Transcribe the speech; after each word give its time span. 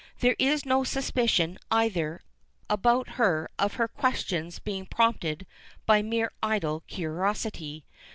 There 0.21 0.35
is 0.39 0.65
no 0.65 0.83
suspicion, 0.83 1.59
either, 1.69 2.21
about 2.71 3.07
her 3.21 3.47
of 3.59 3.75
her 3.75 3.87
questions 3.87 4.57
being 4.57 4.87
prompted 4.87 5.45
by 5.85 6.01
mere 6.01 6.31
idle 6.41 6.79
curiosity. 6.87 7.85